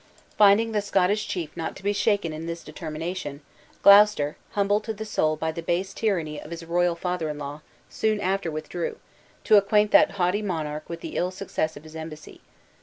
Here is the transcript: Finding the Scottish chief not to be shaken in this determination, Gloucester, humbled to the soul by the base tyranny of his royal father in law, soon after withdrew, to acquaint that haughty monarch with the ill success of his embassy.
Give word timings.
Finding 0.35 0.71
the 0.71 0.81
Scottish 0.81 1.27
chief 1.27 1.55
not 1.55 1.75
to 1.75 1.83
be 1.83 1.93
shaken 1.93 2.33
in 2.33 2.47
this 2.47 2.63
determination, 2.63 3.41
Gloucester, 3.83 4.35
humbled 4.53 4.83
to 4.85 4.95
the 4.95 5.05
soul 5.05 5.35
by 5.35 5.51
the 5.51 5.61
base 5.61 5.93
tyranny 5.93 6.41
of 6.41 6.49
his 6.49 6.65
royal 6.65 6.95
father 6.95 7.29
in 7.29 7.37
law, 7.37 7.61
soon 7.87 8.19
after 8.19 8.49
withdrew, 8.49 8.97
to 9.43 9.57
acquaint 9.57 9.91
that 9.91 10.13
haughty 10.13 10.41
monarch 10.41 10.89
with 10.89 11.01
the 11.01 11.17
ill 11.17 11.29
success 11.29 11.77
of 11.77 11.83
his 11.83 11.95
embassy. 11.95 12.41